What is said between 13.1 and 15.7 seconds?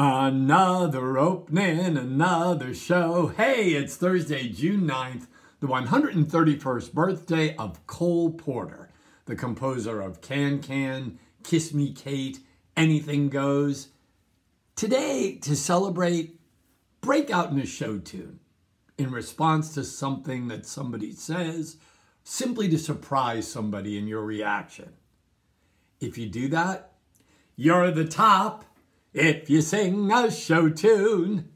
Goes. Today, to